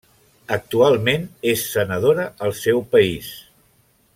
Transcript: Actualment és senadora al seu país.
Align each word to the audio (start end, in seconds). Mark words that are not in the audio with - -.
Actualment 0.55 1.27
és 1.51 1.65
senadora 1.75 2.25
al 2.47 2.57
seu 2.63 2.81
país. 2.97 3.29